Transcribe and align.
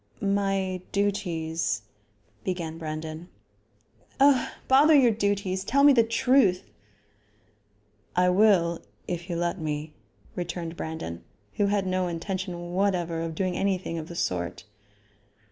"My 0.23 0.81
duties," 0.91 1.83
began 2.43 2.79
Brandon. 2.79 3.29
"Oh! 4.19 4.49
bother 4.67 4.95
your 4.95 5.11
duties. 5.11 5.63
Tell 5.63 5.83
me 5.83 5.93
the 5.93 6.01
truth." 6.03 6.63
"I 8.15 8.27
will, 8.29 8.79
if 9.07 9.29
you 9.29 9.35
let 9.35 9.59
me," 9.59 9.93
returned 10.33 10.75
Brandon, 10.75 11.23
who 11.57 11.67
had 11.67 11.85
no 11.85 12.07
intention 12.07 12.73
whatever 12.73 13.21
of 13.21 13.35
doing 13.35 13.55
anything 13.55 13.99
of 13.99 14.07
the 14.07 14.15
sort. 14.15 14.63